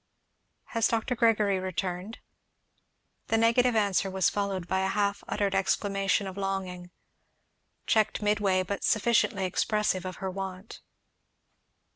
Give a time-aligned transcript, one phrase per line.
[0.73, 1.13] "Has Dr.
[1.15, 2.17] Gregory returned?"
[3.27, 6.89] The negative answer was followed by a half uttered exclamation of longing,
[7.85, 10.81] checked midway, but sufficiently expressive of her want.